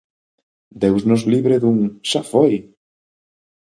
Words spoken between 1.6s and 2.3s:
dun "xa